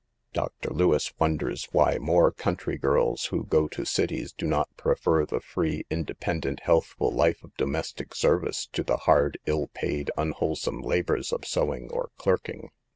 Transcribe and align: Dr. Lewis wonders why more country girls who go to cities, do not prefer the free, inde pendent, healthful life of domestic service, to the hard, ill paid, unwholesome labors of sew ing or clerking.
Dr. 0.33 0.71
Lewis 0.71 1.13
wonders 1.19 1.67
why 1.71 1.99
more 1.99 2.31
country 2.31 2.75
girls 2.75 3.25
who 3.25 3.45
go 3.45 3.67
to 3.67 3.85
cities, 3.85 4.33
do 4.33 4.47
not 4.47 4.75
prefer 4.75 5.27
the 5.27 5.39
free, 5.39 5.85
inde 5.91 6.11
pendent, 6.19 6.61
healthful 6.61 7.11
life 7.11 7.43
of 7.43 7.55
domestic 7.55 8.15
service, 8.15 8.65
to 8.73 8.81
the 8.81 8.97
hard, 8.97 9.37
ill 9.45 9.67
paid, 9.75 10.09
unwholesome 10.17 10.81
labors 10.81 11.31
of 11.31 11.45
sew 11.45 11.71
ing 11.75 11.91
or 11.91 12.09
clerking. 12.17 12.71